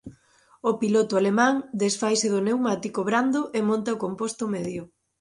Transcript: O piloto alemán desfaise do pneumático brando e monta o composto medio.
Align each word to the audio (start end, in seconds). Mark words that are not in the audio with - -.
O 0.69 0.71
piloto 0.81 1.13
alemán 1.17 1.53
desfaise 1.81 2.27
do 2.33 2.39
pneumático 2.45 2.99
brando 3.09 3.41
e 3.57 3.59
monta 3.69 3.95
o 3.95 4.01
composto 4.05 4.43
medio. 4.55 4.83